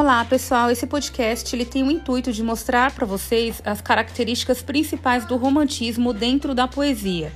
[0.00, 0.70] Olá, pessoal.
[0.70, 6.12] Esse podcast ele tem o intuito de mostrar para vocês as características principais do romantismo
[6.12, 7.32] dentro da poesia.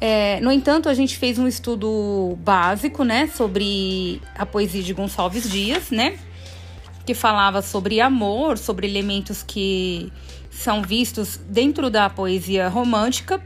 [0.00, 5.50] É, no entanto, a gente fez um estudo básico, né, sobre a poesia de Gonçalves
[5.50, 6.16] Dias, né,
[7.04, 10.12] que falava sobre amor, sobre elementos que
[10.48, 13.42] são vistos dentro da poesia romântica,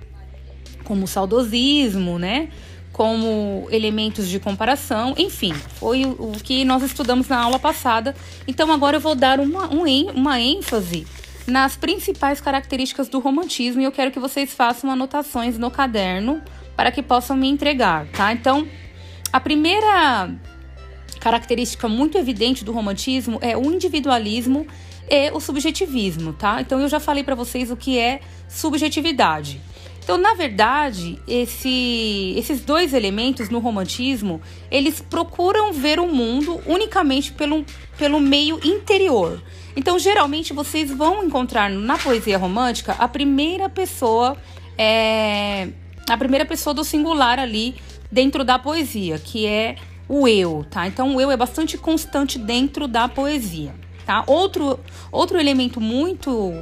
[0.85, 2.50] como o saudosismo, né,
[2.93, 8.14] como elementos de comparação, enfim, foi o, que nós estudamos na aula passada.
[8.46, 11.07] Então agora eu vou dar uma, um, uma ênfase
[11.46, 16.43] nas principais características do romantismo e eu quero que vocês façam anotações no caderno
[16.76, 18.32] para que possam me entregar, tá?
[18.32, 18.67] Então,
[19.32, 20.31] a primeira
[21.20, 24.67] característica muito evidente do romantismo é o individualismo
[25.09, 26.61] e o subjetivismo, tá?
[26.61, 29.61] Então eu já falei para vocês o que é subjetividade.
[30.11, 37.31] Então, na verdade, esse, esses dois elementos no romantismo, eles procuram ver o mundo unicamente
[37.31, 37.64] pelo,
[37.97, 39.41] pelo meio interior.
[39.77, 44.37] Então, geralmente, vocês vão encontrar na poesia romântica a primeira pessoa,
[44.77, 45.69] é,
[46.09, 47.77] a primeira pessoa do singular ali
[48.11, 49.77] dentro da poesia, que é
[50.09, 50.89] o eu, tá?
[50.89, 53.73] Então, o eu é bastante constante dentro da poesia,
[54.05, 54.25] tá?
[54.27, 54.81] Outro,
[55.12, 56.53] outro elemento muito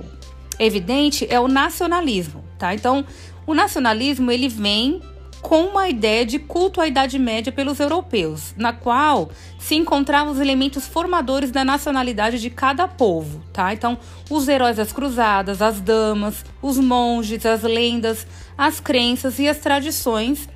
[0.58, 2.74] evidente é o nacionalismo, tá?
[2.74, 3.06] Então,
[3.48, 5.00] o nacionalismo ele vem
[5.40, 10.38] com uma ideia de culto à Idade Média pelos europeus, na qual se encontravam os
[10.38, 13.72] elementos formadores da nacionalidade de cada povo, tá?
[13.72, 13.96] Então,
[14.28, 18.26] os heróis das cruzadas, as damas, os monges, as lendas,
[18.58, 20.46] as crenças e as tradições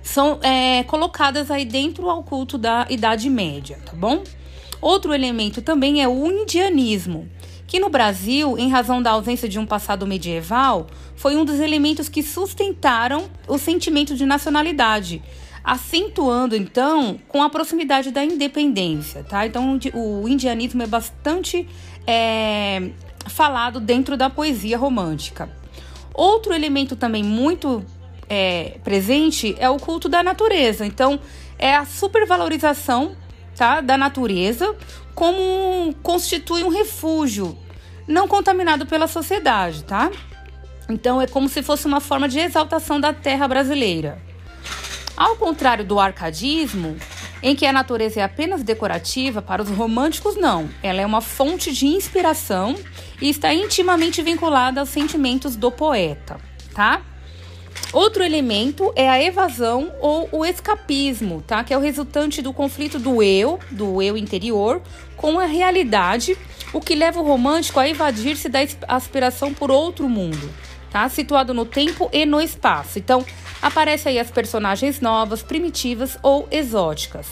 [0.00, 4.22] são é, colocadas aí dentro ao culto da Idade Média, tá bom?
[4.80, 7.28] Outro elemento também é o indianismo,
[7.68, 12.08] que no Brasil, em razão da ausência de um passado medieval, foi um dos elementos
[12.08, 15.22] que sustentaram o sentimento de nacionalidade,
[15.62, 19.46] acentuando então com a proximidade da independência, tá?
[19.46, 21.68] Então o indianismo é bastante
[22.06, 22.90] é,
[23.26, 25.50] falado dentro da poesia romântica.
[26.14, 27.84] Outro elemento também muito
[28.30, 30.86] é, presente é o culto da natureza.
[30.86, 31.20] Então
[31.58, 33.14] é a supervalorização
[33.58, 34.74] tá, da natureza
[35.14, 37.58] como constitui um refúgio
[38.06, 40.10] não contaminado pela sociedade, tá?
[40.88, 44.22] Então é como se fosse uma forma de exaltação da terra brasileira.
[45.16, 46.96] Ao contrário do arcadismo,
[47.42, 50.70] em que a natureza é apenas decorativa, para os românticos não.
[50.82, 52.76] Ela é uma fonte de inspiração
[53.20, 56.40] e está intimamente vinculada aos sentimentos do poeta,
[56.72, 57.02] tá?
[57.92, 61.64] Outro elemento é a evasão ou o escapismo, tá?
[61.64, 64.82] Que é o resultante do conflito do eu, do eu interior,
[65.16, 66.36] com a realidade,
[66.72, 70.52] o que leva o romântico a evadir-se da aspiração por outro mundo,
[70.90, 71.08] tá?
[71.08, 72.98] Situado no tempo e no espaço.
[72.98, 73.24] Então,
[73.62, 77.26] aparecem aí as personagens novas, primitivas ou exóticas,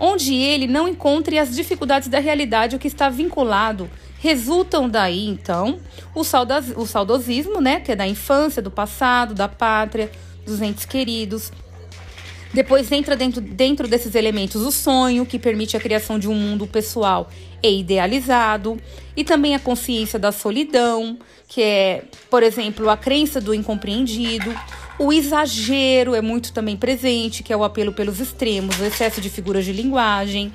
[0.00, 3.88] onde ele não encontre as dificuldades da realidade, o que está vinculado
[4.20, 5.80] Resultam daí, então,
[6.14, 10.12] o, saudas, o saudosismo, né, que é da infância, do passado, da pátria,
[10.44, 11.50] dos entes queridos.
[12.52, 16.66] Depois entra dentro, dentro desses elementos o sonho, que permite a criação de um mundo
[16.66, 17.30] pessoal
[17.62, 18.76] e idealizado,
[19.16, 21.16] e também a consciência da solidão,
[21.46, 24.52] que é, por exemplo, a crença do incompreendido.
[24.98, 29.30] O exagero é muito também presente, que é o apelo pelos extremos, o excesso de
[29.30, 30.52] figuras de linguagem.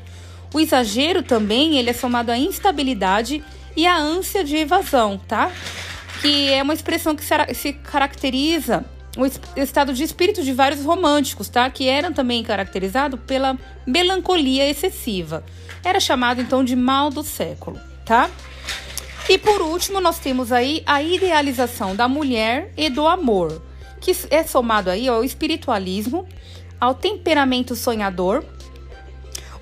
[0.53, 3.41] O exagero também ele é somado à instabilidade
[3.75, 5.51] e à ânsia de evasão, tá?
[6.21, 7.23] Que é uma expressão que
[7.53, 8.85] se caracteriza
[9.17, 11.69] o estado de espírito de vários românticos, tá?
[11.69, 15.43] Que eram também caracterizados pela melancolia excessiva.
[15.83, 18.29] Era chamado então de mal do século, tá?
[19.29, 23.61] E por último, nós temos aí a idealização da mulher e do amor,
[23.99, 26.27] que é somado aí ao espiritualismo,
[26.79, 28.43] ao temperamento sonhador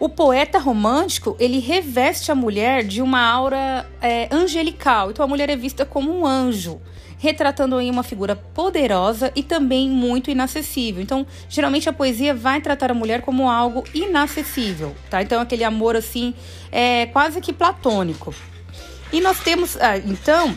[0.03, 5.09] o poeta romântico, ele reveste a mulher de uma aura é, angelical.
[5.09, 6.81] Então a mulher é vista como um anjo,
[7.23, 11.01] retratando aí uma figura poderosa e também muito inacessível.
[11.01, 15.21] Então, geralmente a poesia vai tratar a mulher como algo inacessível, tá?
[15.21, 16.33] Então aquele amor assim,
[16.69, 18.35] é quase que platônico.
[19.13, 20.53] E nós temos, ah, então,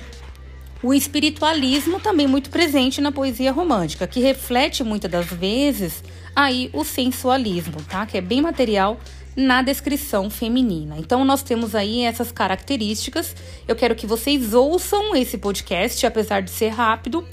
[0.82, 6.02] o espiritualismo também muito presente na poesia romântica, que reflete muitas das vezes
[6.34, 8.04] aí o sensualismo, tá?
[8.04, 8.98] Que é bem material
[9.34, 10.96] na descrição feminina.
[10.98, 13.34] Então, nós temos aí essas características.
[13.66, 17.26] Eu quero que vocês ouçam esse podcast, apesar de ser rápido,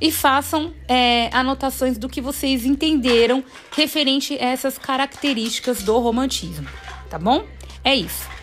[0.00, 3.44] e façam é, anotações do que vocês entenderam
[3.76, 6.66] referente a essas características do romantismo,
[7.10, 7.44] tá bom?
[7.84, 8.39] É isso.